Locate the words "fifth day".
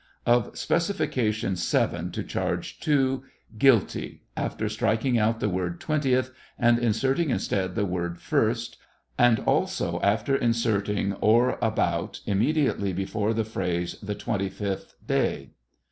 14.49-15.51